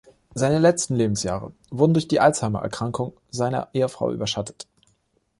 [0.33, 4.65] Seine letzten Lebensjahre wurden durch die Alzheimererkrankung seiner Ehefrau überschattet.